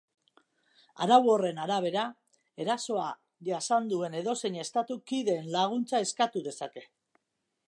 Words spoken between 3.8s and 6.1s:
duen edozein estatuk kideen laguntza